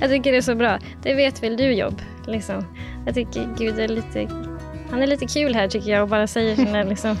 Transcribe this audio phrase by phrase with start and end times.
[0.00, 0.78] jag tycker det är så bra.
[1.02, 2.02] Det vet väl du Jobb?
[2.26, 2.64] Liksom.
[3.06, 4.28] Jag tycker Gud är lite,
[4.90, 7.16] han är lite kul här tycker jag och bara säger sina liksom,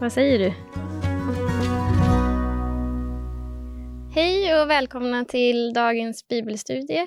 [0.00, 0.52] vad säger du?
[4.14, 7.06] Hej och välkomna till dagens bibelstudie.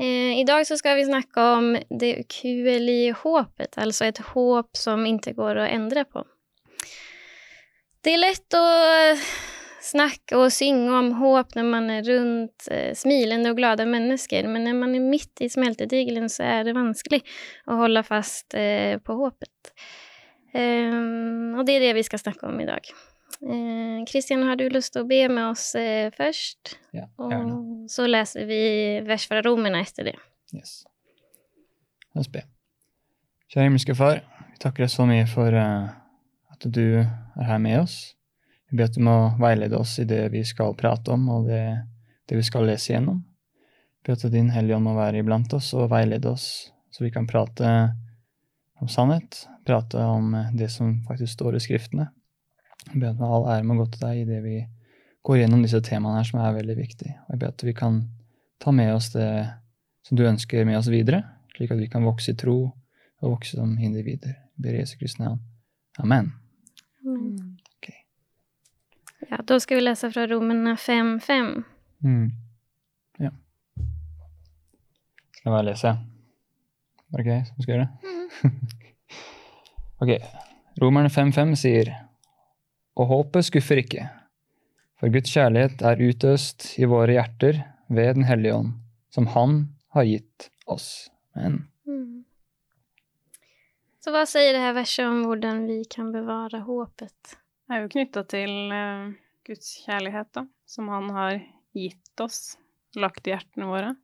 [0.00, 5.56] Eh, idag så ska vi snacka om det QLI-håpet, alltså ett håp som inte går
[5.56, 6.24] att ändra på.
[8.00, 9.18] Det är lätt att
[9.88, 14.66] snakke og synge om håp når man er rundt eh, smilende og glade mennesker, men
[14.68, 17.22] når man er midt i smeltedigelen, så er det vanskelig
[17.68, 19.72] å holde fast eh, på håpet.
[20.48, 22.84] Um, ehm, og det er det vi skal snakke om i dag.
[24.08, 26.76] Kristian, ehm, uh, har du lyst til å be med oss eh, først?
[26.96, 27.54] Ja, gjerne.
[27.54, 28.62] Og så leser vi
[29.06, 30.16] vers fra romerne etter det.
[30.56, 30.82] Yes.
[32.14, 32.42] La oss be.
[33.52, 37.60] Kjære himmelske Far, vi takker deg så mye for uh, eh, at du er her
[37.62, 38.17] med oss.
[38.70, 41.62] Vi ber at du må veilede oss i det vi skal prate om, og det,
[42.28, 43.22] det vi skal lese igjennom.
[43.98, 47.12] Vi ber at Din Hellige Ånd må være iblant oss og veilede oss, så vi
[47.14, 47.70] kan prate
[48.78, 52.10] om sannhet, prate om det som faktisk står i Skriftene.
[52.92, 54.58] Jeg ber at all ære må gå til deg i det vi
[55.26, 57.16] går gjennom disse temaene her, som er veldig viktige.
[57.28, 58.02] Jeg ber at vi kan
[58.62, 59.28] ta med oss det
[60.06, 61.24] som du ønsker med oss videre,
[61.56, 64.38] slik at vi kan vokse i tro og vokse som individer.
[64.56, 65.42] Jeg ber Jesu Kristi navn.
[65.98, 66.32] Amen.
[67.04, 67.47] Ok.
[69.28, 71.48] Ja, da skal vi lese fra Romerne 5.5.
[72.04, 72.30] Mm.
[73.18, 73.30] Ja.
[75.36, 75.94] Skal jeg lese?
[77.08, 78.52] Var det ikke jeg som skal gjøre det?
[80.02, 80.12] ok.
[80.82, 81.90] Romerne 5.5 sier
[82.98, 84.04] Og håpet skuffer ikke,
[84.98, 88.72] for Guds kjærlighet er utøst i våre hjerter ved Den hellige ånd,
[89.14, 89.60] som Han
[89.94, 91.08] har gitt oss.
[91.34, 92.24] Men Mm.
[94.04, 97.38] Så hva sier det her verset om hvordan vi kan bevara håpet?
[97.68, 99.10] Er jo knytta til eh,
[99.48, 101.40] Guds kjærlighet, da, som han har
[101.76, 102.56] gitt oss,
[102.96, 103.96] lagt i hjertene våre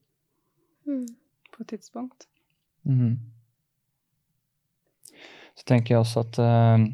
[0.84, 1.06] Mm.
[1.48, 2.26] på et tidspunkt.
[2.84, 3.16] Mm.
[5.56, 6.84] Så tenker jeg også at uh,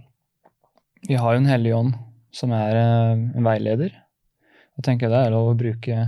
[1.08, 1.96] vi har jo en hellig ånd
[2.30, 3.96] som er uh, en veileder.
[4.78, 6.04] Og tenker jeg det er lov å bruke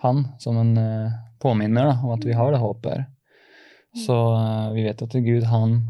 [0.00, 3.04] han som en uh, påminner da, om at vi har det håpet her.
[3.96, 5.80] Så eh, vi vet at Gud, han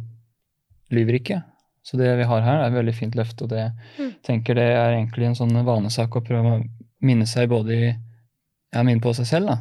[0.94, 1.42] lyver ikke.
[1.82, 4.12] Så det vi har her, er et veldig fint løfte, og det Mm.
[4.22, 6.62] tenker det er egentlig en sånn vanesak å prøve å
[7.00, 7.96] minne seg både i
[8.72, 9.56] ja, minne på seg selv, da,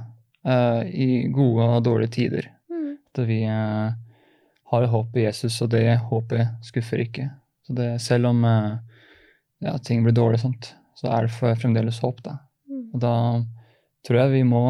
[0.45, 2.51] uh, i gode og dårlige tider.
[2.69, 2.97] Mm.
[3.07, 3.91] At vi uh,
[4.71, 7.29] har håp i Jesus, og det håpet skuffer ikke.
[7.65, 8.77] Så det, selv om uh,
[9.59, 12.21] ja, ting blir dårlig, sånt, så er det fremdeles håp.
[12.23, 12.37] Da.
[12.69, 12.85] Mm.
[12.93, 13.15] Og da
[14.05, 14.63] tror jeg vi må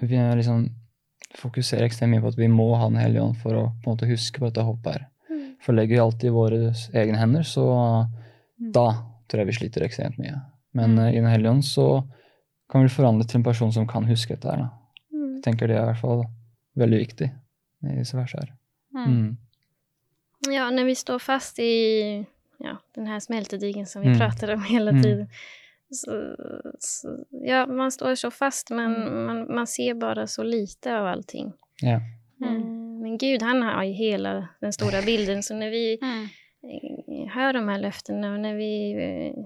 [0.00, 0.68] vi liksom
[1.38, 3.94] fokusere ekstremt mye på at vi må ha Den hellige ånd for å på en
[3.94, 5.09] måte huske på dette håpet her.
[5.70, 5.76] Mm.
[5.76, 7.64] For legger vi alltid i våre egne hender, så
[8.60, 8.72] Mm.
[8.72, 8.92] da
[9.28, 10.40] tror jeg vi sliter ekstremt mye.
[10.74, 10.98] Men Mm.
[10.98, 12.06] eh, i Den hellige ånd så
[12.70, 14.56] kan vi forandre til en person som kan huske dette her.
[14.56, 14.68] da.
[15.14, 15.34] Mm.
[15.36, 16.24] Jeg tenker det er i hvert fall
[16.76, 17.30] veldig viktig
[17.84, 18.52] i disse versene her.
[18.94, 19.36] Mm.
[20.50, 22.26] Ja, når vi står fast i
[22.62, 24.18] ja, den her smeltedigen som vi Mm.
[24.18, 25.02] pratar om hele Mm.
[25.02, 25.28] tiden.
[25.92, 26.36] Så,
[26.78, 29.26] så, ja, man står så fast, men Mm.
[29.26, 31.52] man, man ser bare så lite av allting.
[31.82, 32.00] Ja.
[32.40, 32.89] Mm.
[33.10, 35.42] Men Gud, han har ju hela den stora bilden.
[35.42, 36.24] Så när vi Mm.
[36.24, 39.44] eh, hör de här löftena och när vi eh,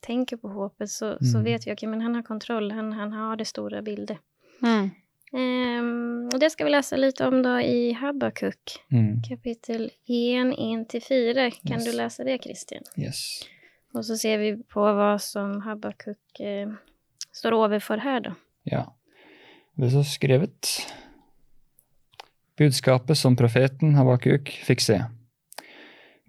[0.00, 1.44] tänker på hoppet så, så Mm.
[1.44, 2.70] vet vi att men han har kontroll.
[2.72, 4.16] Han, han har det stora bilden.
[4.62, 4.90] Mm.
[5.34, 8.78] Um, och det ska vi läsa lite om då i Habakuk.
[8.90, 9.22] Mm.
[9.28, 9.90] Kapitel 1,
[10.58, 11.50] 1-4.
[11.50, 11.84] Kan Yes.
[11.84, 12.82] du läsa det Christian?
[12.96, 13.40] Yes.
[13.94, 16.72] Och så ser vi på vad som Habakuk eh,
[17.32, 18.34] står overfor her, da.
[18.62, 18.96] Ja.
[19.74, 20.66] Det står skrevet
[22.62, 24.96] Budskapet som profeten Habakuk fikk se.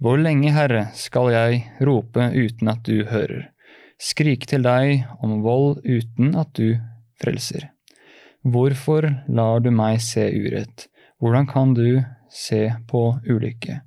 [0.01, 3.51] Hvor lenge, Herre, skal jeg rope uten at du hører,
[4.01, 6.79] skrike til deg om vold uten at du
[7.21, 7.67] frelser?
[8.41, 10.87] Hvorfor lar du meg se urett?
[11.21, 12.01] Hvordan kan du
[12.33, 13.83] se på ulykke?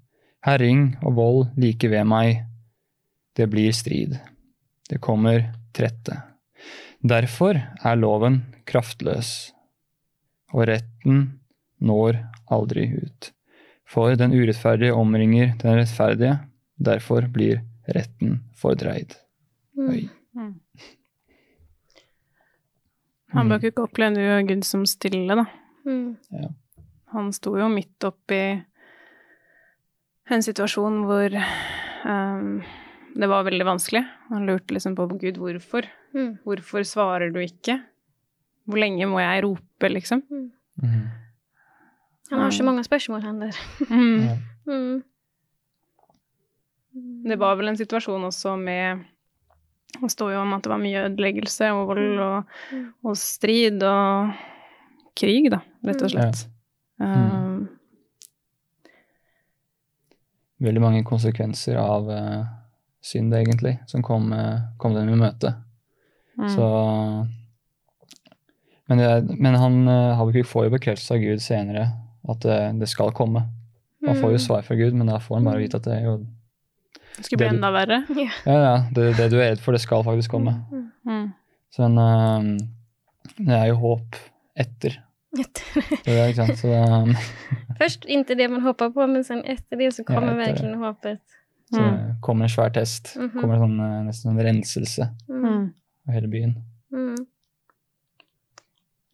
[0.47, 2.45] Herring og vold like ved meg.
[3.35, 4.15] Det blir strid.
[4.87, 6.21] Det kommer trette.
[7.03, 9.51] Derfor er loven kraftløs,
[10.55, 11.41] og retten
[11.83, 12.23] når
[12.53, 13.33] aldri ut.
[13.87, 16.39] For den urettferdige omringer den rettferdige,
[16.77, 17.63] derfor blir
[17.95, 19.15] retten fordreid.
[19.79, 19.91] Mm.
[19.91, 20.09] Oi.
[20.37, 20.55] Mm.
[23.37, 25.45] Habakuk opplevde jo Gud som stille, da.
[25.87, 26.17] Mm.
[27.15, 28.41] Han sto jo midt oppi
[30.27, 32.57] en situasjon hvor um,
[33.17, 34.03] det var veldig vanskelig.
[34.33, 35.87] Han lurte liksom på Gud, hvorfor?
[36.17, 36.33] Mm.
[36.45, 37.79] Hvorfor svarer du ikke?
[38.67, 40.25] Hvor lenge må jeg rope, liksom?
[40.83, 40.99] Mhm.
[42.31, 42.67] Han har så mm.
[42.67, 43.57] mange spørsmål, han der.
[43.91, 44.29] Mm.
[44.67, 45.03] Mm.
[47.29, 49.03] Det var vel en situasjon også med
[50.01, 52.23] Det sto jo om at det var mye ødeleggelse og vold mm.
[52.25, 52.87] og, mm.
[53.05, 54.33] og strid og
[55.17, 56.43] krig, da, rett og slett.
[56.99, 57.13] Ja.
[57.13, 57.69] Um,
[60.67, 62.43] Veldig mange konsekvenser av uh,
[63.05, 65.53] synd, egentlig, som kom, uh, kom dem i møte.
[66.41, 66.49] Mm.
[66.53, 66.67] Så
[68.87, 71.89] men, det, men han, eh, Habakuk får jo bekreftelse av Gud senere
[72.29, 73.43] at det, det skal komme.
[74.03, 74.45] Man får jo Mm.
[74.47, 76.17] svar fra Gud, men da får han bare vite at det er jo
[77.17, 78.05] Det skulle bli enda verre.
[78.17, 78.31] Ja.
[78.47, 80.53] Ja, det, det du er redd for, det skal faktisk komme.
[80.73, 80.91] Mm.
[81.07, 81.33] Mm.
[81.73, 82.67] Så men, eh,
[83.47, 84.17] det er jo håp
[84.57, 84.99] etter.
[85.37, 86.59] Det er, ikke sant?
[86.59, 87.17] Så det,
[87.81, 91.19] Først inntil det man hoppar på, men sen etter det så kommer ja, virkelig håpet.
[91.73, 91.97] så Mm.
[91.97, 93.17] det kommer en svær test.
[93.17, 93.41] Mhm.
[93.41, 95.43] kommer en sånn, eh, nesten en renselse Mm.
[95.45, 95.73] Mm.
[96.09, 96.55] av hele byen.
[96.93, 97.17] Mm.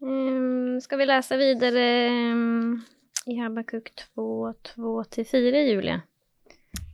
[0.02, 2.80] Um, skal vi lese videre ehm,
[3.26, 6.00] i Habakuk 2, 2-4, Julie.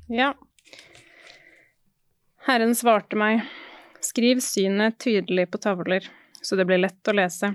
[0.07, 0.35] Ja.
[2.47, 3.45] Herren svarte meg,
[4.01, 6.05] skriv synet tydelig på tavler,
[6.43, 7.53] så det blir lett å lese.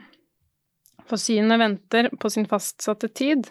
[1.10, 3.50] For synet venter på sin fastsatte tid,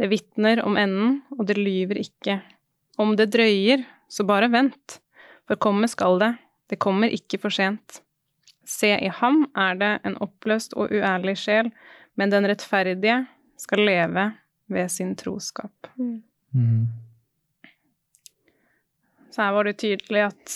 [0.00, 2.40] det vitner om enden, og det lyver ikke.
[3.00, 5.00] Om det drøyer, så bare vent,
[5.48, 6.34] for komme skal det,
[6.72, 8.00] det kommer ikke for sent.
[8.64, 11.72] Se, i ham er det en oppløst og uærlig sjel,
[12.16, 13.24] men den rettferdige
[13.60, 14.30] skal leve
[14.68, 15.72] ved sin troskap.
[15.98, 16.22] Mm.
[16.54, 16.86] Mhm.
[19.32, 20.54] Så her var det tydelig at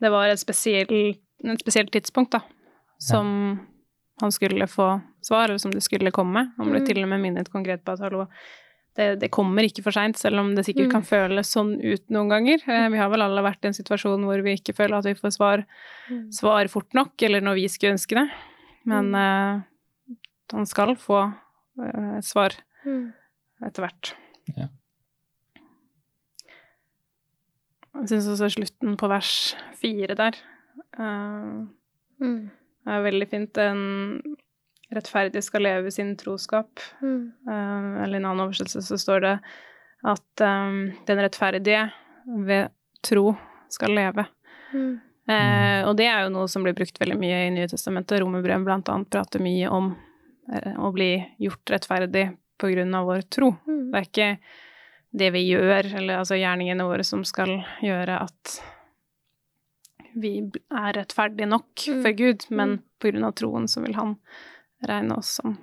[0.00, 2.40] det var et spesielt, et spesielt tidspunkt, da,
[3.00, 3.60] som
[4.20, 6.50] han skulle få svar, eller som det skulle komme.
[6.58, 6.86] Han ble Mm.
[6.86, 8.26] til og med minnet konkret på at hallo,
[8.96, 10.90] det, det kommer ikke for seint, selv om det sikkert Mm.
[10.92, 12.58] kan føles sånn ut noen ganger.
[12.68, 15.14] Eh, Vi har vel alle vært i en situasjon hvor vi ikke føler at vi
[15.14, 15.64] får svar,
[16.10, 16.32] Mm.
[16.32, 18.30] svar fort nok, eller når vi skulle ønske det.
[18.84, 19.62] Men uh,
[20.52, 21.34] han skal få
[21.84, 22.56] et svar
[22.86, 23.12] Mm.
[23.66, 24.12] etter hvert.
[24.56, 24.68] Ja.
[28.00, 29.32] Jeg syns også slutten på vers
[29.80, 30.38] fire der
[30.98, 31.66] uh,
[32.20, 32.50] Mm.
[32.86, 33.56] er veldig fint.
[33.58, 34.20] En
[34.92, 36.80] rettferdig skal leve sin troskap.
[37.00, 37.32] Mm.
[37.48, 39.34] Uh, eller i en annen oversettelse så står det
[40.04, 41.86] at um, den rettferdige
[42.26, 42.68] ved
[43.04, 43.34] tro
[43.72, 44.26] skal leve.
[44.72, 45.00] Mm.
[45.30, 48.18] Eh, og det er jo noe som blir brukt veldig mye i Nye testamentet.
[48.22, 50.09] Romerbrevet blant annet prater mye om eh,
[50.78, 53.52] å bli gjort rettferdig på grunn av vår tro.
[53.66, 53.90] Mm.
[53.92, 54.30] Det er ikke
[55.20, 58.56] det vi gjør, eller altså gjerningene våre, som skal gjøre at
[60.14, 62.02] vi er rettferdige nok Mm.
[62.02, 62.82] for Gud, men Mm.
[62.98, 64.16] på grunn av troen så vil han
[64.86, 65.56] regne oss som,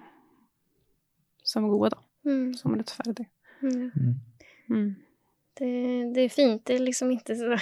[1.43, 1.97] som gode, da.
[2.25, 2.53] Mm.
[2.53, 3.27] Som rettferdige.
[3.61, 3.91] Mm.
[3.95, 4.15] Mm.
[4.69, 4.95] Mm.
[5.57, 6.65] Det, det är fint.
[6.65, 7.57] Det är liksom inte så...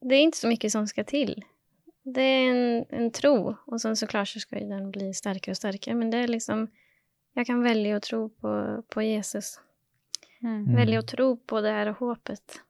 [0.00, 1.44] Det är inte så mycket som ska till.
[2.02, 5.56] Det är en, en tro och sen såklart så ska ju den bli starkare och
[5.56, 5.94] starkare.
[5.94, 6.70] Men det är liksom...
[7.34, 9.60] Jag kan välja att tro på, på Jesus.
[10.42, 10.62] Mm.
[10.62, 10.74] Mm.
[10.76, 12.60] Välja att tro på det här hoppet.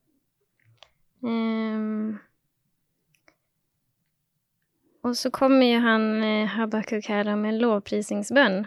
[1.20, 2.18] Um,
[5.02, 8.66] Och så kommer ju han eh, Habakuk här med en lovprisningsbön.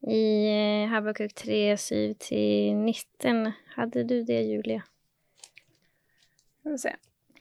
[0.00, 3.52] I eh, Habakuk 3, 7-19.
[3.74, 4.82] Hade du det, Julia?
[6.60, 6.96] Ska vi se.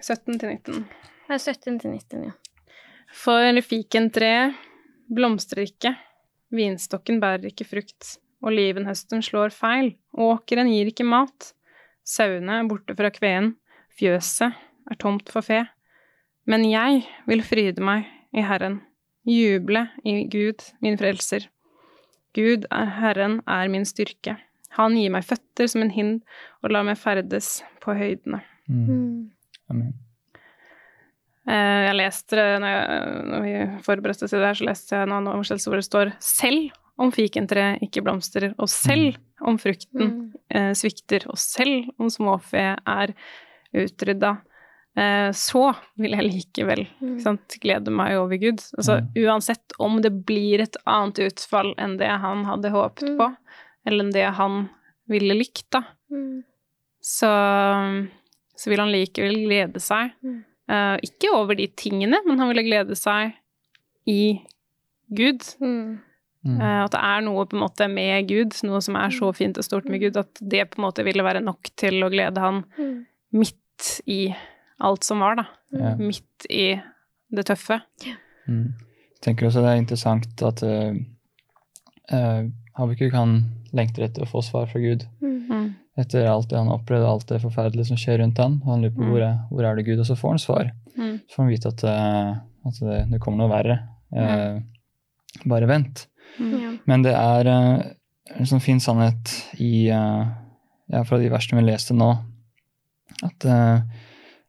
[0.07, 0.85] 17 til 19.
[1.25, 2.33] Ja, 17-19, ja.
[3.15, 4.57] For fikentreet
[5.15, 5.93] blomstrer ikke,
[6.53, 11.53] vinstokken bærer ikke frukt, olivenhøsten slår feil, åkeren gir ikke mat,
[12.05, 13.53] sauene er borte fra kveen,
[13.97, 14.53] fjøset
[14.91, 15.63] er tomt for fe.
[16.45, 18.05] Men jeg vil fryde meg
[18.35, 18.81] i Herren,
[19.25, 21.49] juble i Gud, min frelser.
[22.35, 24.37] Gud er Herren er min styrke.
[24.75, 26.17] Han gir meg føtter som en hind
[26.61, 28.43] og lar meg ferdes på høydene.
[28.67, 28.85] Mm.
[28.85, 29.21] Mm.
[29.71, 29.93] Amen.
[31.47, 33.53] Eh, Jeg leste det når, når vi
[33.85, 36.71] forberedte oss til det her, så leste jeg en annen oversettelse hvor det står 'selv
[36.97, 40.33] om fikentreet ikke blomstrer', og 'selv om frukten Mm.
[40.49, 43.13] eh, svikter', og 'selv om småfe er
[43.75, 44.37] utrydda',
[44.97, 47.17] eh, så vil jeg likevel Mm.
[47.17, 48.57] ikke sant, glede meg over Gud.
[48.77, 53.17] Altså uansett om det blir et annet utfall enn det han hadde håpet Mm.
[53.17, 53.35] på,
[53.85, 54.69] eller enn det han
[55.07, 56.43] ville likt, da Mm.
[57.03, 58.07] så,
[58.57, 60.11] så vil han likevel glede seg.
[60.65, 60.73] Mm.
[60.75, 63.35] Eh, ikke over de tingene, men han ville glede seg
[64.09, 64.39] i
[65.13, 65.43] Gud.
[65.61, 65.99] Mm.
[66.45, 66.59] Mm.
[66.61, 69.57] Eh, at det er noe på en måte med Gud, noe som er så fint
[69.57, 72.41] og stort med Gud, at det på en måte ville være nok til å glede
[72.41, 73.05] han Mm.
[73.33, 74.33] midt i
[74.79, 75.45] alt som var, da.
[75.71, 75.95] Ja.
[75.95, 76.75] Midt i
[77.35, 77.81] det tøffe.
[78.47, 78.73] Mm.
[79.15, 80.93] Jeg tenker også det er interessant at uh,
[82.13, 82.43] uh,
[82.77, 83.39] Habakuk han
[83.73, 85.07] lengter etter å få svar fra Gud.
[85.21, 85.75] Mm.
[85.97, 88.57] Etter alt det han har opplevd, alt det forferdelige som skjer rundt han.
[88.65, 89.11] Han lurer på Mm.
[89.13, 90.71] hvor, er, hvor er det Gud, og så får han svar.
[90.97, 91.13] Mm.
[91.23, 92.31] Så får han vite at, uh,
[92.67, 93.77] at det, det kommer noe verre.
[94.11, 94.59] Uh,
[95.45, 96.07] bare vent.
[96.39, 96.79] Mm.
[96.85, 97.85] Men det er uh,
[98.35, 100.25] en sånn fin sannhet i uh,
[100.91, 102.09] ja, fra de versene vi leste nå,
[103.23, 103.79] at uh,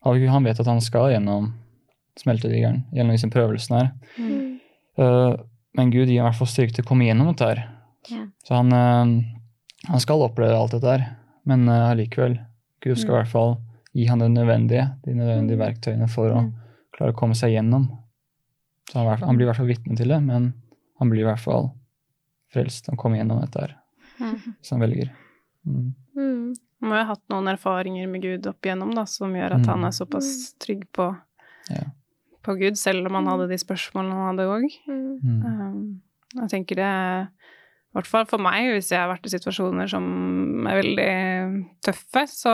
[0.03, 1.53] han vet at han skal gjennom
[2.19, 3.93] smeltedigeren, gjennom disse prøvelsene her.
[4.19, 4.59] Mm.
[4.99, 5.37] Uh,
[5.77, 7.63] men Gud gir i hvert fall styrke til å komme gjennom dette her.
[8.11, 8.27] Yeah.
[8.47, 11.07] Så han, uh, han skal oppleve alt dette her,
[11.47, 12.39] men eh, allikevel.
[12.83, 13.23] Gud skal i Mm.
[13.23, 13.57] hvert fall
[13.95, 15.65] gi han det nødvendige, de nødvendige Mm.
[15.65, 16.53] verktøyene for å Mm.
[16.93, 17.87] klare å komme seg gjennom.
[18.91, 20.53] Så han, han blir i hvert fall vitne til det, men
[20.99, 21.73] han blir i hvert fall
[22.53, 23.75] frelst og kommer gjennom dette her,
[24.21, 24.37] Mm.
[24.61, 25.11] hvis han velger.
[25.67, 25.95] Mm.
[26.17, 26.55] Mm.
[26.81, 29.61] Han må jo ha hatt noen erfaringer med Gud opp igjennom, da, som gjør at
[29.63, 29.67] Mm.
[29.67, 31.17] han er såpass trygg på,
[31.71, 31.85] Ja.
[32.45, 34.71] på Gud, selv om han hadde de spørsmålene han hadde òg.
[34.89, 35.45] Mm.
[35.45, 36.01] Um,
[36.35, 37.29] jeg tenker det
[37.97, 40.05] I hvert fall for meg, hvis jeg har vært i situasjoner som
[40.69, 41.13] er veldig
[41.87, 42.53] tøffe, så,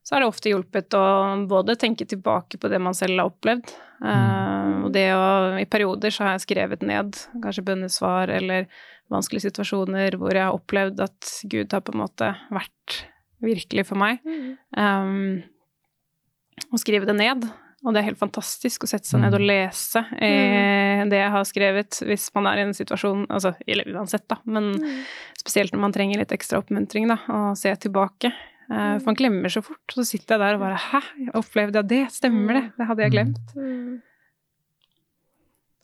[0.00, 1.02] så har det ofte hjulpet å
[1.50, 5.28] både tenke tilbake på det man selv har opplevd, uh, og det å
[5.60, 8.70] I perioder så har jeg skrevet ned kanskje bønnesvar eller
[9.12, 13.02] vanskelige situasjoner hvor jeg har opplevd at Gud har på en måte vært
[13.44, 14.24] virkelig for meg.
[14.24, 14.56] Mm.
[14.80, 17.44] Um, og skrive det ned.
[17.88, 21.46] Og det er helt fantastisk å sette seg ned og lese eh, det jeg har
[21.48, 24.98] skrevet, hvis man er i en situasjon Altså, eller uansett, da, men Mm.
[25.40, 28.28] spesielt når man trenger litt ekstra oppmuntring, da, og se tilbake.
[28.68, 29.80] Eh, for man glemmer så fort.
[29.96, 31.00] Så sitter jeg der og bare Hæ,
[31.40, 32.02] opplevde jeg det?
[32.12, 32.64] Stemmer det?
[32.76, 33.54] Det hadde jeg glemt.
[33.56, 34.02] Mm.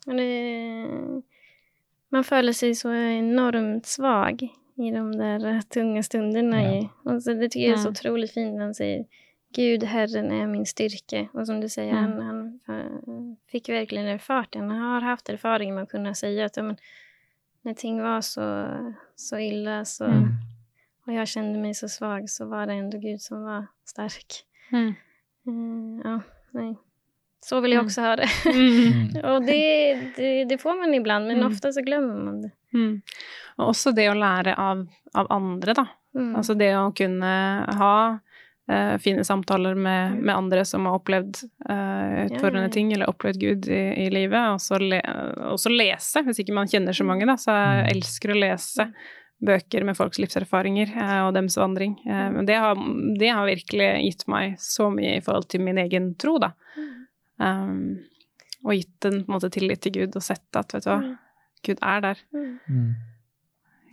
[0.05, 1.23] Det,
[2.13, 6.61] man føler seg så enormt svag i de der tunge stundene.
[6.61, 6.89] Ja.
[7.11, 9.05] Och så det tycker jag är så utrolig otroligt fint när han säger
[9.55, 11.27] Gud, Herren är min styrke.
[11.33, 12.25] Och som du säger, Mm.
[12.25, 16.57] han, han eh, fick verkligen erfart Han har haft erfaring med att kunna säga att
[16.57, 16.77] ja, men,
[17.61, 18.67] när ting var så,
[19.15, 20.27] så illa så, Mm.
[21.05, 24.33] och jag kände mig så svag så var det ändå Gud som var stark.
[24.71, 24.89] Mm.
[25.47, 26.21] Eh, ja,
[26.51, 26.77] nej.
[27.45, 28.29] Så vill jag også också ha det.
[28.45, 29.09] Mm.
[29.15, 29.25] Mm.
[29.35, 32.51] Och det, det, det får man ibland, men ofte ofta så glömmer man det.
[32.73, 33.01] Mm.
[33.57, 35.85] Og også det å lære av, av andre, da.
[36.15, 36.35] Mm.
[36.35, 37.31] Altså det å kunne
[37.79, 38.19] ha
[38.69, 42.73] eh, fine samtaler med, med andre som har opplevd uh, utfordrende Ja, ja.
[42.73, 45.01] ting, eller opplevd Gud i, i livet, og så le,
[45.75, 47.35] lese, hvis ikke man kjenner så mange, da.
[47.37, 47.91] Så jeg Mm.
[47.95, 48.87] elsker å lese
[49.45, 51.97] bøker med folks livserfaringer uh, og deres vandring.
[52.07, 52.75] Eh, men det har,
[53.19, 56.53] det har virkelig gitt meg så mye i forhold til min egen tro, da.
[56.77, 56.93] Mm.
[57.37, 57.99] Um,
[58.65, 61.01] og gitt en på en måte tillit til Gud og sett at, vet du hva,
[61.03, 61.17] Mm.
[61.65, 62.95] Gud er der Mm.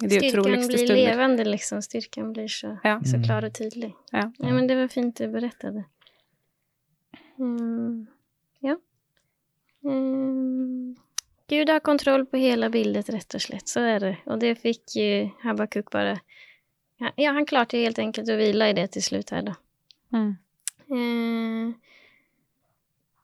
[0.09, 0.97] De Styrkan blir stunder.
[0.97, 3.01] levande liksom, styrkan blir så, Ja.
[3.05, 3.25] så Mm.
[3.25, 3.95] klar og tydelig.
[4.13, 4.33] Ja.
[4.39, 5.85] Ja, men det var fint du berättade.
[7.39, 8.07] Mm.
[8.61, 8.77] Ja.
[9.85, 10.97] Mm.
[11.49, 13.69] Gud har kontroll på hele bildet rett og slett.
[13.69, 14.17] så er det.
[14.27, 16.21] Og det fikk ju Habakuk bare
[17.17, 19.55] Ja, han klarte helt enkelt å vila i det til slutt her, da.
[20.13, 20.37] Mm.
[20.91, 21.73] Eh,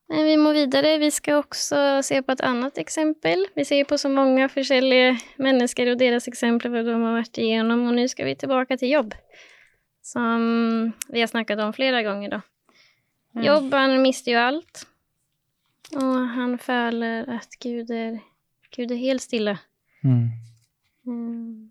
[0.09, 0.95] Men vi må videre.
[1.03, 3.45] Vi skal også se på et annet eksempel.
[3.57, 7.85] Vi ser på så mange forskjellige mennesker og deres eksempler hva de har vært igjennom,
[7.91, 9.17] og nu skal vi tilbake til jobb.
[10.05, 12.31] Som vi har snakket om flere ganger.
[12.31, 12.41] då.
[13.35, 13.45] Mm.
[13.45, 14.87] Jobb, han mister jo alt,
[15.95, 18.19] og han føler at Gud er,
[18.77, 19.59] Gud er helt stille.
[20.03, 20.31] Mm.
[21.05, 21.71] Mm.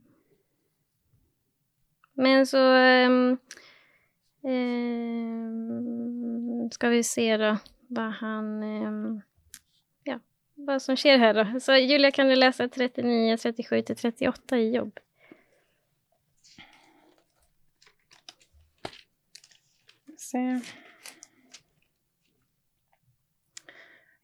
[2.17, 2.61] Men så
[3.07, 3.39] um,
[4.43, 5.81] um,
[6.71, 7.57] skal vi se da
[7.93, 9.03] hva han ehm,
[10.07, 10.19] Ja,
[10.67, 11.59] hva som skjer her, da.
[11.63, 14.99] Så Julia, kan du lese 39, 37 til 38 i jobb?
[20.17, 20.43] Se.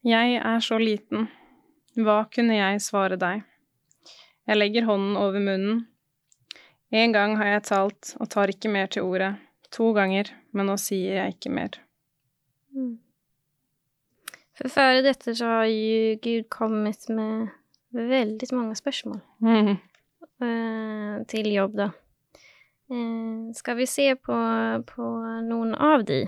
[0.04, 1.30] Jeg er så liten.
[1.96, 3.44] Hva kunne jeg svare deg?
[4.44, 5.86] Jeg legger hånden over munnen.
[6.92, 9.32] En gang har jeg talt og tar ikke mer til ordet.
[9.72, 11.80] To ganger, men nå sier jeg ikke mer.
[14.54, 17.48] For før dette så har jo Gud kommet med
[17.94, 19.76] veldig mange spørsmål Mm.
[20.42, 21.90] uh, til jobb, da.
[22.90, 24.34] Uh, skal vi se på,
[24.86, 25.10] på
[25.48, 26.22] noen av de?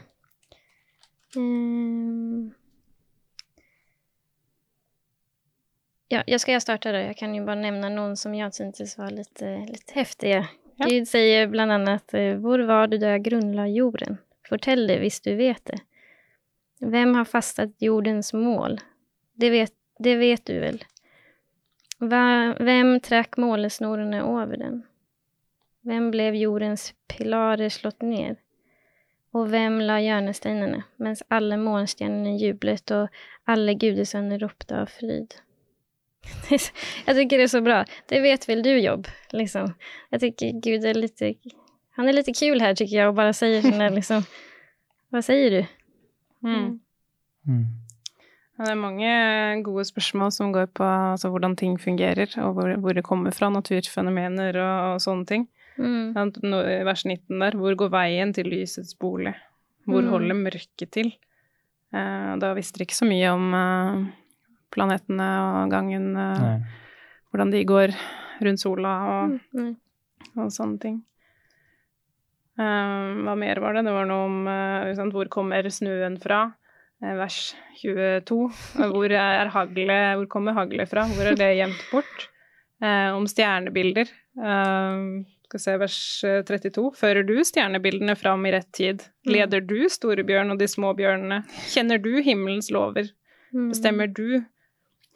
[1.36, 2.50] Uh,
[6.08, 6.98] ja, jag ska jag starta då.
[6.98, 10.48] Jag kan ju bara nämna någon som jag syntes var lite, lite häftiga.
[10.76, 10.86] Ja.
[10.86, 14.18] Gud säger bland annat, Hvor var du da jeg grunnla jorden?
[14.48, 15.80] Fortell det hvis du vet det.
[16.80, 18.80] Hvem har fastat jordens mål?
[19.34, 20.82] Det vet, det vet du vel?
[21.98, 24.82] Vem trakk målesnorene over den?
[25.86, 28.36] Hvem ble jordens pilarer slått ned?
[29.36, 33.18] Og hvem la hjørnesteinene, mens alle morgenstjernene jublet og
[33.48, 35.38] alle gudesønner ropte av fryd?
[36.50, 37.82] Jeg syns det er så bra.
[38.10, 39.08] Det vet vel du, Jobb?
[39.36, 39.72] Liksom.
[40.12, 41.22] Jeg syns Gud er litt
[41.96, 43.84] Han er litt kul her, tycker jeg, og bare sier sånn.
[43.94, 44.26] liksom...
[45.14, 45.75] Hva sier du?
[46.46, 46.78] Mm.
[47.46, 47.64] Mm.
[48.56, 49.08] Det er mange
[49.66, 53.50] gode spørsmål som går på altså, hvordan ting fungerer, og hvor, hvor det kommer fra,
[53.52, 55.44] naturfenomener og, og sånne ting.
[55.76, 56.14] Mm.
[56.42, 59.34] No, Vers 19 der, hvor går veien til lysets bolig?
[59.86, 60.08] Hvor Mm.
[60.10, 61.12] holder mørket til?
[61.94, 64.06] Eh, da visste de ikke så mye om eh,
[64.74, 66.64] planetene og gangen eh,
[67.30, 67.92] Hvordan de går
[68.42, 69.76] rundt sola og, Mm, mm.
[70.42, 70.96] og sånne ting.
[72.56, 73.84] Eh, hva mer var det?
[73.86, 76.44] Det var noe om eh, sant, hvor kommer snøen fra?
[77.04, 77.40] Eh, vers
[77.82, 78.38] 22.
[78.80, 81.04] Eh, Hvor, er hagle, hvor kommer haglet fra?
[81.12, 82.28] Hvor er det gjemt bort?
[82.82, 84.10] Eh, om stjernebilder.
[85.46, 86.88] Skal se vers eh, 32.
[86.98, 89.04] Fører du stjernebildene fram i rett tid?
[89.28, 91.42] Leder du store bjørn og de små bjørnene?
[91.70, 93.12] Kjenner du himmelens lover?
[93.54, 93.68] Mm.
[93.70, 94.40] Bestemmer du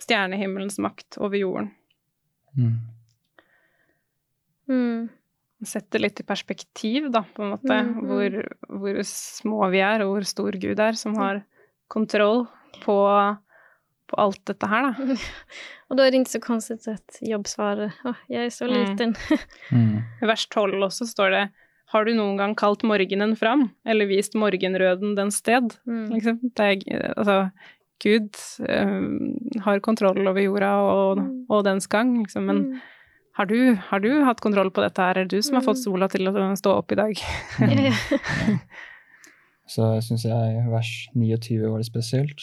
[0.00, 1.72] stjernehimmelens makt over jorden?
[2.56, 2.76] Mm.
[4.70, 5.08] Mm.
[5.64, 8.06] Sette litt i perspektiv, da, på en måte, Mm, -hmm.
[8.06, 11.42] hvor, hvor små vi er, og hvor stor Gud er, som har
[11.88, 12.46] kontroll
[12.84, 12.96] på,
[14.08, 15.16] på alt dette her, da.
[15.90, 18.72] og da er det ikke så konstigt att Jobb svarar, Åh, jeg er så Mm.
[18.74, 19.14] liten.
[19.72, 20.02] Mm.
[20.22, 21.50] I vers 12 også står det
[21.92, 25.76] Har du noen gang kalt morgenen fram, eller vist morgenrøden den sted?
[25.86, 26.08] Mm.
[26.10, 26.38] Liksom.
[26.54, 27.50] Det er, altså,
[28.02, 28.30] Gud
[28.68, 31.46] eh, har kontroll over jorda og, Mm.
[31.50, 32.46] og dens gang, liksom.
[32.46, 32.80] Men Mm.
[33.38, 35.16] Har, du, har du hatt kontroll på dette her?
[35.18, 35.68] Er det du som har Mm.
[35.70, 37.14] fått sola til å stå opp i dag?
[39.70, 42.40] Så syns jeg vers 29 var det spesielt.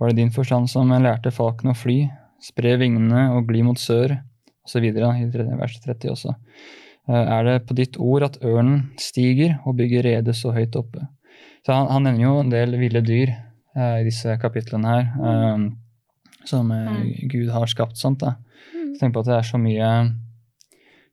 [0.00, 2.02] Var det din forstand som lærte falken å fly,
[2.44, 4.18] spre vingene og gli mot sør,
[4.66, 4.84] osv.
[4.84, 6.34] i tredje- vers 30 også.
[7.08, 11.08] Eh, Er det på ditt ord at ørnen stiger og bygger rede så høyt oppe?
[11.66, 13.28] Så han, han nevner jo en del ville dyr
[13.76, 15.70] eh, i disse kapitlene her, eh,
[16.44, 17.28] som eh, Mm.
[17.28, 17.96] Gud har skapt.
[17.96, 18.34] sånt da.
[18.90, 18.98] Mm.
[19.00, 19.90] Tenk på at det er så mye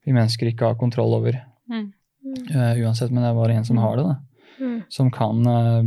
[0.07, 1.37] vi mennesker ikke har kontroll over,
[1.69, 1.91] Mm.
[2.25, 2.37] Mm.
[2.55, 4.03] eh, uansett, men det er bare en som har det.
[4.07, 4.15] da
[4.59, 4.83] Mm.
[4.89, 5.83] som kan uh,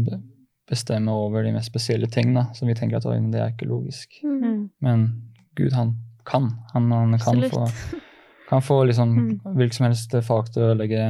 [0.71, 3.67] bestemme over de mest spesielle ting, da, som vi tenker at «Oi, det er ikke
[3.67, 4.21] logisk.
[4.23, 4.43] Mm.
[4.45, 4.71] Mm.
[4.81, 5.23] Men
[5.57, 6.47] Gud, han kan.
[6.73, 7.67] Han, han kan få,
[8.49, 9.41] kan få liksom Mm.
[9.57, 11.01] hvilket som helst fag til å legge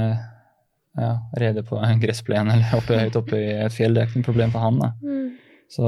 [0.96, 3.92] ja, rede på en gressplen eller oppe, høyt oppe i et fjell.
[3.94, 4.78] Det er ikke noe problem for han.
[4.80, 4.92] da.
[5.04, 5.30] Mm.
[5.68, 5.84] Så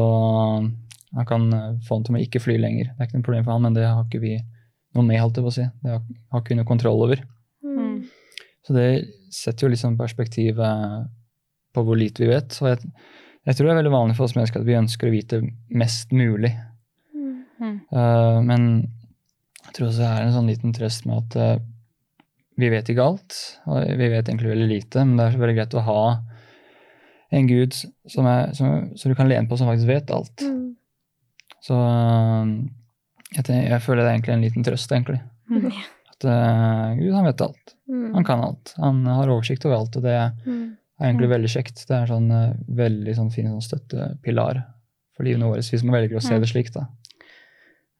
[1.14, 2.92] han kan eh, få han til å ikke fly lenger.
[2.92, 4.36] Det er ikke noe problem for han, men det har ikke vi
[4.96, 5.66] noe med, holdt jeg på å si.
[5.82, 7.22] Det har, har ikke noe kontroll over.
[7.64, 8.02] Mm.
[8.66, 8.86] Så det
[9.32, 10.98] setter jo liksom perspektiv eh,
[11.72, 12.56] på hvor lite vi vet.
[12.62, 12.92] Og jeg,
[13.48, 15.40] jeg tror det er veldig vanlig for oss mennesker at vi ønsker å vite
[15.72, 16.52] mest mulig.
[17.14, 17.78] Mm.
[17.90, 18.68] Eh, men
[19.62, 21.62] jeg tror også det er en sånn liten trøst med at uh,
[22.60, 23.38] vi vet ikke alt.
[23.70, 26.02] Og vi vet egentlig veldig lite, men det er veldig greit å ha
[27.32, 30.44] en gud som, er, som, som du kan lene på, som faktisk vet alt.
[30.44, 30.74] Mm.
[31.62, 31.78] Så
[33.34, 35.20] jeg, tenker, jeg føler det er egentlig en liten trøst, egentlig.
[35.50, 35.72] Mm.
[36.12, 37.74] At uh, Gud, han vet alt.
[37.88, 38.14] Mm.
[38.14, 38.74] Han kan alt.
[38.78, 40.16] Han har oversikt over alt, og det
[40.46, 40.76] Mm.
[41.00, 41.86] er egentlig veldig kjekt.
[41.88, 44.62] Det er sånn eh, veldig sånn fin sånn støttepilar
[45.16, 46.40] for livene våre, hvis man velger å se Mm.
[46.40, 46.86] det slik, da.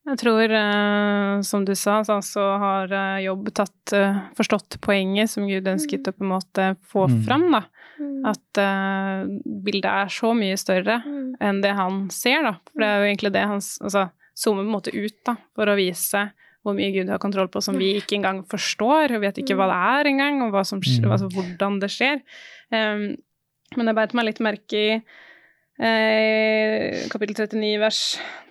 [0.06, 2.88] Jeg tror, uh, som du sa, så så har
[3.22, 3.92] Jobb tatt,
[4.34, 7.22] forstått poenget som Gud ønsket å på en måte få Mm.
[7.24, 7.62] fram, da.
[8.00, 8.26] Mm.
[8.26, 8.58] At
[9.64, 11.34] bildet er så mye større Mm.
[11.40, 12.52] enn det han ser, da.
[12.72, 15.36] For det er jo egentlig det han s- altså, zoomer på en måte ut, da,
[15.54, 19.20] for å vise hvor mye Gud har kontroll på som vi ikke engang forstår, og
[19.24, 21.10] vet ikke hva det er engang, og hva som, Mm.
[21.10, 22.20] altså, hvordan det skjer.
[22.70, 23.16] Um,
[23.76, 25.02] men jeg beit meg litt merke i
[25.82, 28.00] eh, kapittel 39, vers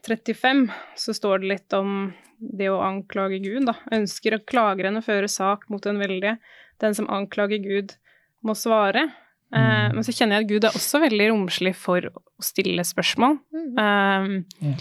[0.08, 0.66] 35,
[0.98, 3.76] så står det litt om det å anklage Gud, da.
[3.94, 6.38] Ønsker å klagerne føre sak mot den veldige.
[6.82, 7.96] Den som anklager Gud,
[8.44, 9.12] må svare.
[9.54, 9.94] Eh, Mm.
[9.96, 13.40] men så kjenner jeg at Gud er også veldig romslig for å stille spørsmål.
[13.54, 14.74] Um, Ja.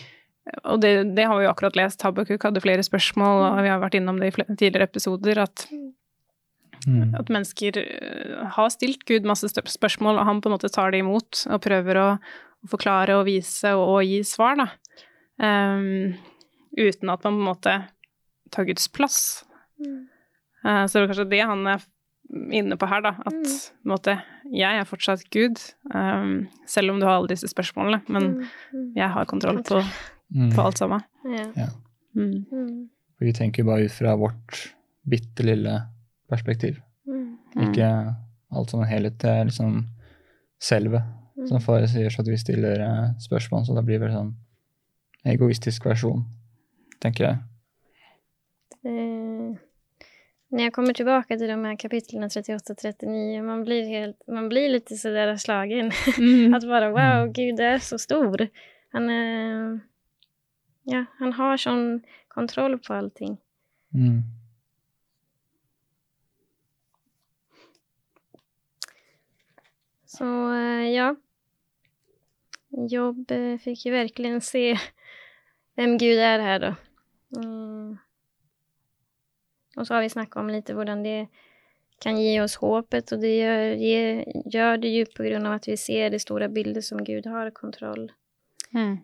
[0.64, 2.02] Og det, det har vi jo akkurat lest.
[2.02, 5.66] Habakuk hadde flere spørsmål, og vi har vært innom det i flere tidligere episoder, at,
[6.88, 7.12] Mm.
[7.14, 11.02] at mennesker eh, har stilt Gud masse spørsmål, og han på en måte tar det
[11.02, 12.06] imot og prøver å,
[12.64, 14.68] å forklare og vise og, og gi svar, da.
[15.36, 16.14] Um,
[16.78, 17.74] uten at man på en måte
[18.50, 19.44] tar Guds plass.
[19.78, 20.06] Mm.
[20.64, 21.84] Uh, så det er kanskje det han er
[22.62, 23.12] inne på her, da.
[23.26, 23.44] At Mm.
[23.44, 24.16] på en måte,
[24.50, 25.60] jeg er fortsatt Gud,
[25.94, 28.00] um, selv om du har alle disse spørsmålene.
[28.08, 28.48] Men Mm.
[28.72, 28.92] Mm.
[28.96, 29.84] jeg har kontroll på,
[30.34, 30.50] Mm.
[30.54, 31.00] på alt sammen.
[31.24, 31.46] Ja.
[31.56, 31.68] ja.
[32.16, 32.44] Mm.
[33.18, 34.74] For Vi tenker bare ut fra vårt
[35.10, 35.80] bitte lille
[36.28, 36.80] perspektiv.
[37.06, 37.38] Mm.
[37.56, 37.64] Mm.
[37.68, 37.88] Ikke
[38.50, 39.18] alt som en helhet.
[39.18, 39.86] Det er liksom
[40.62, 41.02] selve
[41.40, 41.46] Mm.
[41.48, 43.62] som far sier, så at vi stiller eh, spørsmål.
[43.64, 44.34] Så da blir det vel sånn
[45.24, 46.26] egoistisk versjon,
[47.00, 47.38] tenker jeg.
[48.84, 49.56] Eh,
[50.50, 54.96] jeg jag kommer tilbake til de her kapitlene 38-39, man blir, helt, man blir lite
[54.98, 55.92] sådär slagen.
[56.18, 56.54] Mm.
[56.56, 57.32] At bare wow, Mm.
[57.32, 58.48] Gud er så stor.
[58.92, 59.80] Han, är,
[60.88, 63.38] ja, han har sånn kontroll på allting.
[63.94, 64.22] Mm.
[70.10, 71.14] Så eh, ja,
[72.70, 74.78] Jobb fikk fick ju verkligen se
[75.76, 76.74] vem Gud er her då.
[77.36, 77.98] Mm.
[79.76, 81.28] Og så har vi snakket om litt hvordan det
[82.00, 83.74] kan gi oss håpet og det gjør,
[84.54, 87.50] gjør det ju på grunn av at vi ser det store bildet som Gud har
[87.50, 88.10] kontroll
[88.70, 89.00] Mm.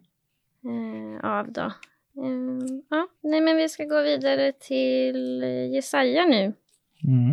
[0.69, 1.53] Eh, av.
[1.53, 1.63] Då.
[1.63, 6.53] Eh, ja, nej, men vi ska gå vidare till eh, Jesaja nu.
[7.05, 7.31] Mm.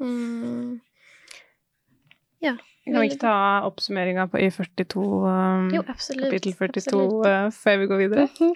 [0.00, 0.80] Eh,
[2.92, 6.24] Kan vi ikke ta oppsummeringa på i 42, um, jo, absolut.
[6.24, 8.28] kapittel 42 uh, før vi går videre?
[8.38, 8.54] -hmm.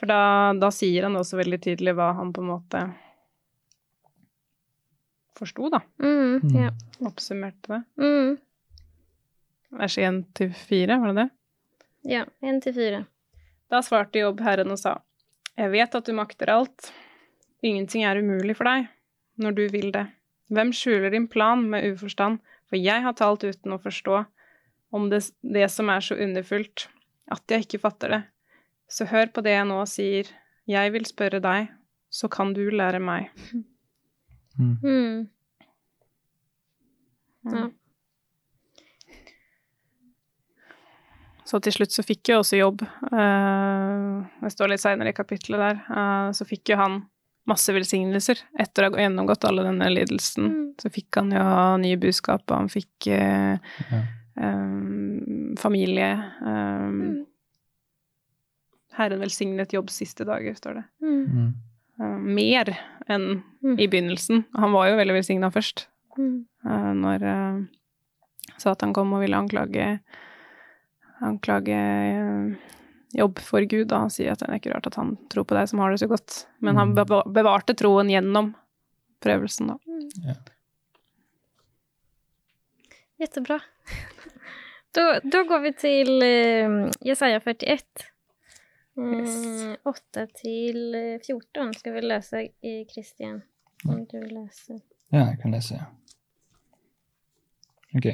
[0.00, 2.92] For da, da sier han også veldig tydelig hva han på en måte
[5.38, 5.80] forsto, da.
[5.98, 6.62] Mm, Mm.
[6.62, 6.70] ja.
[7.06, 7.82] Oppsummerte det.
[7.98, 8.38] Mm,
[9.70, 11.30] Vers 1 til 4, var det det?
[12.06, 13.04] Ja, en til fire.
[13.70, 14.98] Da svarte jobbherren og sa,
[15.56, 16.92] Jeg vet at du makter alt.
[17.62, 18.88] Ingenting er umulig for deg,
[19.36, 20.06] når du vil det.
[20.50, 22.40] Hvem skjuler din plan med uforstand?
[22.70, 24.24] For jeg har talt uten å forstå
[24.94, 26.88] om det, det som er så underfullt,
[27.30, 28.22] at jeg ikke fatter det.
[28.90, 30.30] Så hør på det jeg nå sier.
[30.70, 31.68] Jeg vil spørre deg,
[32.10, 33.30] så kan du lære meg.
[34.58, 34.76] Mm.
[34.82, 35.28] Mm.
[37.54, 37.68] Ja.
[41.50, 45.58] Så til slutt så fikk jo også jobb, eh, det står litt seinere i kapittelet
[45.64, 47.00] der, eh, så fikk jo han
[47.50, 50.46] masse velsignelser etter å ha gjennomgått alle denne lidelsen.
[50.46, 50.60] Mm.
[50.78, 51.42] Så fikk han jo
[51.82, 53.58] nye budskap, og han fikk eh,
[53.90, 54.02] Ja.
[54.36, 56.12] um, familie.
[56.40, 57.26] Um, Mm.
[58.98, 60.84] Herren velsignet jobb siste dager, står det.
[61.02, 61.54] Mm.
[62.00, 62.70] Eh, mer
[63.08, 63.78] enn Mm.
[63.80, 64.44] i begynnelsen.
[64.54, 65.86] Han var jo veldig velsigna først,
[66.18, 66.44] Mm.
[66.64, 70.00] uh, når at Satan kom og ville anklage
[71.20, 72.54] anklage eh,
[73.18, 75.56] jobb for Gud, da, og si at det er ikke rart at han tror på
[75.58, 76.44] deg som har det så godt.
[76.60, 77.32] Men han Mm.
[77.34, 78.52] bevarte troen gjennom
[79.20, 80.34] prøvelsen, da.
[83.18, 83.60] Jättebra.
[84.92, 86.72] Da, da, går vi til eh,
[87.06, 87.84] Jesaja 41.
[88.98, 93.36] Eh, 8 till eh, 14 skal vi lese i Kristian.
[93.86, 94.80] Om du läser.
[95.14, 95.78] Ja, jeg kan lese.
[97.94, 98.08] Ok.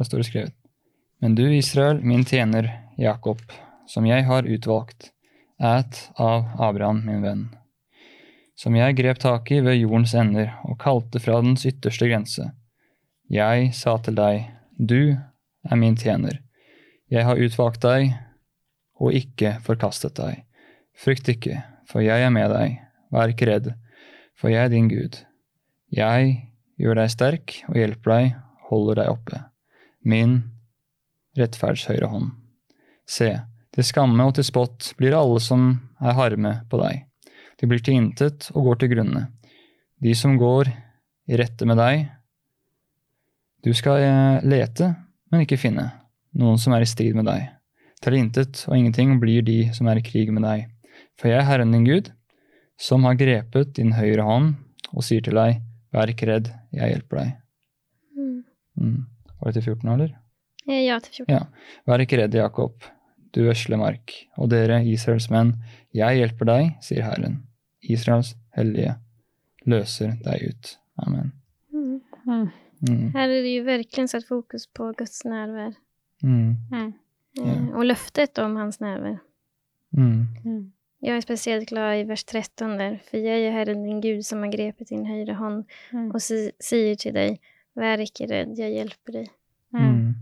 [0.00, 0.56] Da står det skrevet.
[1.20, 3.40] Men du, Israel, min tjener, Jakob,
[3.86, 5.10] som jeg har utvalgt,
[5.60, 7.42] et av Abraham, min venn,
[8.56, 12.46] som jeg grep tak i ved jordens ender og kalte fra dens ytterste grense.
[13.28, 15.16] Jeg sa til deg, du
[15.68, 16.38] er min tjener.
[17.12, 18.14] Jeg har utvalgt deg
[19.00, 20.46] og ikke forkastet deg.
[20.96, 22.78] Frykt ikke, for jeg er med deg.
[23.12, 23.72] Vær ikke redd,
[24.38, 25.18] for jeg er din Gud.
[25.92, 26.32] Jeg
[26.80, 28.34] gjør deg sterk og hjelper deg,
[28.70, 29.42] holder deg oppe.
[30.00, 30.36] Min
[31.38, 32.30] rettferds høyre hånd.
[33.10, 33.30] Se,
[33.74, 37.04] til skamme og til spott blir alle som er harme på deg.
[37.60, 39.26] De blir til intet og går til grunne.
[40.00, 40.70] De som går
[41.30, 42.06] i rette med deg.
[43.60, 44.94] Du skal eh, lete,
[45.30, 45.90] men ikke finne.
[46.40, 47.50] Noen som er i strid med deg.
[48.00, 50.70] Til intet og ingenting blir de som er i krig med deg.
[51.20, 52.08] For jeg er Herren din Gud,
[52.80, 54.54] som har grepet din høyre hånd
[54.94, 55.60] og sier til deg,
[55.92, 57.34] vær ikke redd, jeg hjelper deg.
[58.16, 58.38] Mm.
[58.80, 58.98] Mm.
[59.36, 60.19] Var det til 14 år, eller?
[60.70, 61.34] Eh, ja, til 14.
[61.34, 61.42] Ja.
[61.86, 62.84] Vær ikke redd, Jakob,
[63.34, 65.54] du vesle mark, og dere, Israels menn,
[65.94, 67.42] jeg hjelper deg, sier Herren.
[67.82, 68.94] Israels hellige
[69.66, 70.76] løser deg ut.
[71.06, 71.32] Amen.
[71.72, 72.00] Mm.
[72.26, 72.48] Mm.
[72.88, 73.16] Mm.
[73.16, 75.74] Är det ju verkligen satt fokus på Guds närvaro.
[76.22, 76.56] Mm.
[76.72, 76.92] Mm.
[77.40, 79.18] Eh, och löftet om hans närvaro.
[79.96, 80.26] Mm.
[80.44, 80.72] Mm.
[81.00, 83.02] Jag är speciellt glad i vers 13 där.
[83.10, 86.10] För jag är Herren din Gud som har grepet din högra hand Mm.
[86.10, 87.40] och si- säger till dig,
[87.74, 89.28] vær ikke rädd, jag hjälper dig.
[89.74, 90.14] Mm.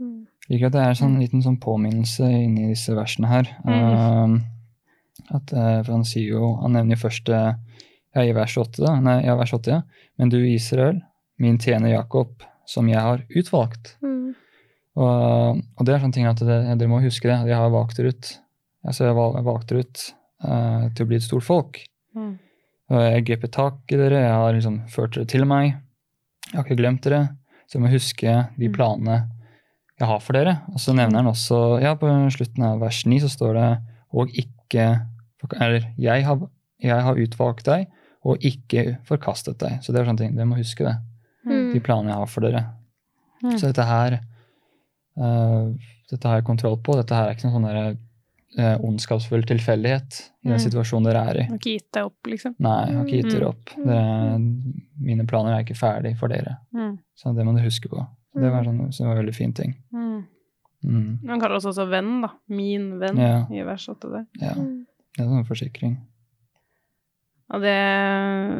[0.00, 0.10] Mm.
[0.10, 0.20] Mm.
[0.50, 3.50] Liker at det er en sånn liten sånn påminnelse inni disse versene her.
[3.62, 4.40] Um,
[5.30, 7.52] at, uh, for han sier jo, han nevner jo først uh,
[8.16, 8.96] ja, i vers 8, da.
[9.04, 10.08] Nei, ja, vers 8, ja.
[10.18, 11.02] Men du, Israel,
[11.38, 13.94] min tjener Jakob, som jeg har utvalgt.
[14.02, 14.32] Mm.
[15.00, 17.38] Og, og det er sånne ting at det, dere må huske det.
[17.52, 18.32] Jeg har valgt dere ut.
[18.82, 20.06] Altså, jeg har valgt valgte dere ut
[20.48, 21.82] uh, til å bli et stort folk.
[22.16, 22.32] Mm.
[22.90, 25.76] Og jeg grepet tak i dere, jeg har liksom ført dere til meg.
[26.48, 27.28] Jeg har ikke glemt dere.
[27.70, 28.74] Så jeg må huske de Mm.
[28.74, 29.18] planene
[30.00, 30.54] jeg har for dere.
[30.72, 33.68] Og så nevner han også, ja, på slutten av vers 9 så står det
[34.16, 34.86] og ikke
[35.60, 36.40] Eller jeg har,
[36.82, 37.86] jeg har utvalgt deg
[38.28, 39.78] og ikke forkastet deg.
[39.80, 40.34] Så det er sånne ting.
[40.36, 40.96] Dere må huske det.
[41.48, 41.70] Mm.
[41.72, 42.60] De planene jeg har for dere.
[43.42, 43.54] Mm.
[43.56, 44.18] Så dette her
[45.16, 45.70] uh,
[46.10, 46.96] Dette har jeg kontroll på.
[46.98, 47.98] Dette her er ikke noen sånn
[48.58, 50.64] eh, ondskapsfull tilfeldighet i den Mm.
[50.64, 51.44] situasjonen dere er i.
[51.46, 52.54] Har ikke gitt deg opp, liksom.
[52.58, 53.34] Nei, jeg har ikke gitt Mm.
[53.38, 53.70] dere opp.
[53.76, 54.38] Dere,
[55.06, 56.56] mine planer er ikke ferdig for dere.
[56.74, 56.98] Mm.
[57.14, 58.02] Så det må dere huske på.
[58.34, 59.74] Det var, sånn, så det var en veldig fin ting.
[59.92, 60.26] Mm.
[60.84, 61.18] Mm.
[61.28, 62.28] Han kaller oss også venn, da.
[62.48, 63.46] Min venn, Ja.
[63.50, 64.26] i vers 8 der.
[64.40, 64.86] Ja, Mm.
[65.16, 65.96] det er sånn forsikring.
[67.50, 67.74] Og det,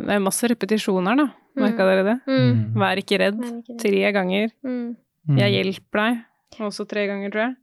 [0.06, 1.28] det er masse repetisjoner, da.
[1.56, 2.16] Merka dere det?
[2.26, 2.74] Mm.
[2.74, 3.38] Vær ikke redd.
[3.38, 3.78] Ikke redd.
[3.80, 4.50] Tre ganger.
[4.64, 4.96] Mm.
[5.28, 5.38] Mm.
[5.38, 6.24] Jeg hjelper deg.
[6.66, 7.56] Også tre ganger, tror jeg.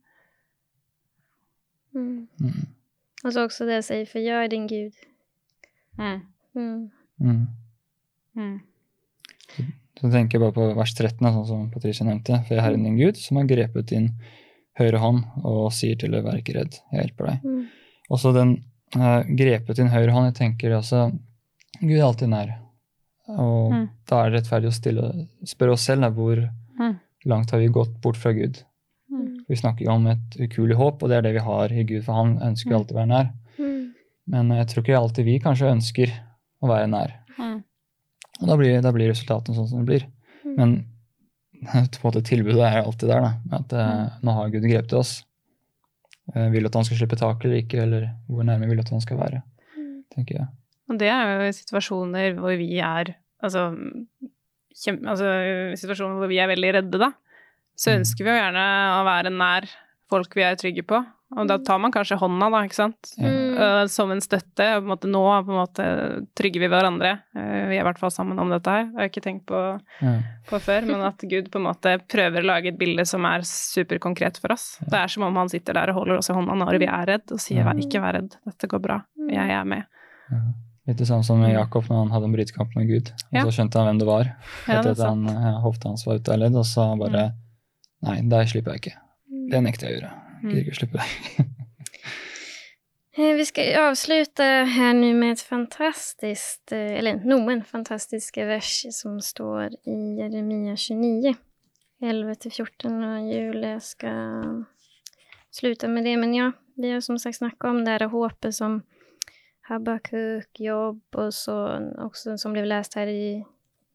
[1.95, 2.27] Mm.
[2.39, 2.67] Mm.
[3.27, 4.93] Så også det å si 'for jeg er din Gud.
[5.97, 6.21] Mm.
[8.35, 8.61] Mm.
[9.97, 12.37] Så tenker jeg bare på vers 13, sånn som Patricia nevnte.
[12.45, 14.11] For jeg er Herren din Gud, som har grepet din
[14.77, 17.43] høyre hånd og sier til deg, vær ikke redd, jeg hjelper deg.
[17.43, 17.63] Mm.
[18.13, 18.51] Også den
[18.95, 21.07] uh, grepet din høyre hånd, jeg tenker altså
[21.81, 22.53] Gud er alltid nær.
[23.27, 23.89] Og Mm.
[24.07, 25.07] da er det rettferdig å stille,
[25.45, 26.37] spørre oss selv da, hvor
[26.79, 26.99] Mm.
[27.25, 28.61] langt har vi gått bort fra Gud.
[29.11, 29.45] Mm.
[29.49, 32.03] Vi snakker jo om et ukuelig håp, og det er det vi har i Gud,
[32.05, 32.75] for han ønsker Mm.
[32.77, 33.31] alltid å være nær.
[33.59, 33.91] Mm.
[34.27, 36.11] Men jeg tror ikke alltid vi kanskje ønsker
[36.63, 37.13] å være nær.
[38.37, 38.43] Mm.
[38.43, 40.05] Og da blir, da blir resultatene sånn som det blir.
[40.45, 40.55] Mm.
[40.57, 40.75] Men
[42.03, 43.57] måte, tilbudet er alltid der, da.
[43.57, 45.23] At eh, nå har Gud grepet oss.
[46.35, 49.01] Eh, vil at han skal slippe tak eller ikke, eller hvor nærme vil at han
[49.01, 49.43] skal være,
[49.77, 50.03] Mm.
[50.13, 50.47] tenker jeg.
[50.89, 53.67] Og det er jo situasjoner hvor vi er altså,
[54.77, 55.27] kjem, altså
[55.79, 57.11] situasjoner hvor vi er veldig redde, da.
[57.77, 57.99] Så Mm.
[58.01, 58.63] ønsker vi jo gjerne
[58.97, 59.67] å være nær
[60.09, 61.01] folk vi er trygge på.
[61.35, 63.09] Og da tar man kanskje hånda, da, ikke sant.
[63.19, 63.87] Mm.
[63.91, 64.63] Som en støtte.
[64.77, 65.87] På en måte nå på en måte
[66.39, 67.09] trygger vi hverandre.
[67.35, 68.85] Øh, vi er i hvert fall sammen om dette her.
[68.87, 69.59] Det har jeg ikke tenkt på,
[69.99, 70.21] mm.
[70.47, 70.87] på før.
[70.87, 74.55] Men at Gud på en måte prøver å lage et bilde som er superkonkret for
[74.55, 74.77] oss.
[74.87, 77.09] Det er som om han sitter der og holder oss i hånda når vi er
[77.11, 79.33] redd, og sier ikke vær redd, dette går bra, Mm.
[79.33, 79.83] jeg er med.
[80.31, 80.39] Ja.
[80.87, 83.11] Litt det samme som med Jakob når han hadde en brytekamp med Gud.
[83.11, 83.43] Og Ja.
[83.43, 84.23] så skjønte han hvem det var.
[84.69, 85.27] Ja, Etter er at han,
[85.65, 87.33] hofta hans var ute av ledd, og så bare
[88.05, 88.95] Nei, det slipper jeg ikke.
[89.27, 89.49] Mm.
[89.51, 90.26] Det nekter jeg å gjøre.
[90.43, 91.45] Jeg gidder ikke å slippe deg.
[93.17, 99.15] Eh, Vi skal avsluta her nå med et fantastiskt, eh, eller noen fantastiske vers som
[99.21, 101.33] står i Jeremia 29,
[102.01, 104.65] 11-14 og Julia skal
[105.49, 106.13] sluta med det.
[106.21, 108.83] Men ja, vi har som sagt snakket om det här håpet som
[109.67, 111.55] Habakuk, Jobb og så
[111.97, 113.43] også som ble lest her i,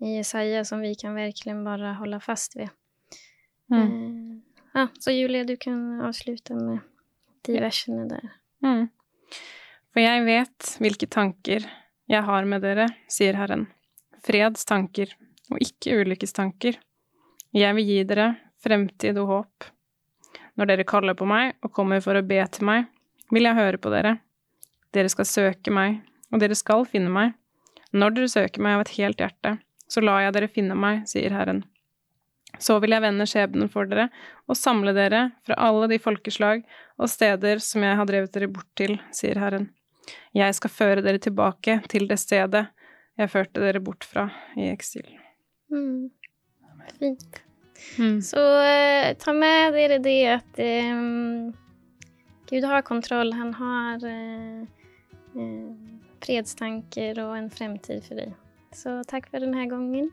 [0.03, 2.69] i Jesaja som vi kan verkligen bare hålla fast ved.
[3.71, 4.43] Mm.
[4.75, 6.81] Ja, så Julie, du kan avslutte med
[7.47, 8.31] de versene der.
[8.65, 8.87] Mm.
[9.93, 11.67] For jeg vet hvilke tanker
[12.09, 13.67] jeg har med dere, sier Herren.
[14.25, 15.13] Freds tanker,
[15.53, 16.79] og ikke ulykkestanker.
[17.53, 18.31] Jeg vil gi dere
[18.63, 19.69] fremtid og håp.
[20.57, 22.89] Når dere kaller på meg og kommer for å be til meg,
[23.33, 24.17] vil jeg høre på dere.
[24.93, 26.01] Dere skal søke meg,
[26.33, 27.37] og dere skal finne meg.
[27.93, 29.57] Når dere søker meg av et helt hjerte,
[29.89, 31.65] så lar jeg dere finne meg, sier Herren.
[32.63, 34.09] Så vil jeg vende skjebnen for dere
[34.47, 36.63] og samle dere fra alle de folkeslag
[37.01, 39.71] og steder som jeg har drevet dere bort til, sier Herren.
[40.35, 42.67] Jeg skal føre dere tilbake til det stedet
[43.19, 45.09] jeg førte dere bort fra i eksil.
[45.73, 46.11] Mm.
[46.99, 47.43] Fint.
[48.25, 51.03] Så eh, ta med dere det at eh,
[52.51, 53.33] Gud har kontroll.
[53.33, 54.63] Han har eh,
[55.37, 55.69] eh,
[56.25, 58.35] fredstanker og en fremtid for deg.
[58.73, 60.13] Så takk for denne gangen.